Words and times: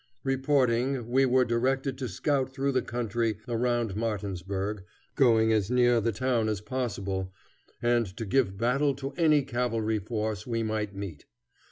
Reporting, 0.23 1.07
we 1.09 1.27
were 1.27 1.45
directed 1.45 1.95
to 1.99 2.09
scout 2.09 2.51
through 2.51 2.71
the 2.71 2.81
country 2.81 3.37
around 3.47 3.95
Martinsburg, 3.95 4.83
going 5.15 5.53
as 5.53 5.69
near 5.69 6.01
the 6.01 6.11
town 6.11 6.49
as 6.49 6.59
possible, 6.59 7.31
and 7.83 8.07
to 8.17 8.25
give 8.25 8.57
battle 8.57 8.95
to 8.95 9.11
any 9.11 9.43
cavalry 9.43 9.99
force 9.99 10.47
we 10.47 10.63
might 10.63 10.95
meet. 10.95 11.25